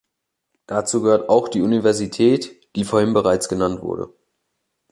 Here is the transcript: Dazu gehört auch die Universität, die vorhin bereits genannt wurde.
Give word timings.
Dazu 0.65 1.03
gehört 1.03 1.29
auch 1.29 1.47
die 1.47 1.61
Universität, 1.61 2.73
die 2.75 2.85
vorhin 2.85 3.13
bereits 3.13 3.47
genannt 3.49 3.83
wurde. 3.83 4.11